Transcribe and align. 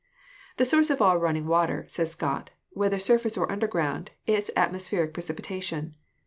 "The 0.57 0.65
source 0.65 0.89
of 0.89 0.99
all 0.99 1.19
running 1.19 1.45
water," 1.45 1.85
says 1.87 2.09
Scott, 2.09 2.49
"whether 2.71 2.97
surface 2.97 3.37
or 3.37 3.51
underground, 3.51 4.09
is 4.25 4.49
atmospheric 4.55 5.13
precipitation. 5.13 5.93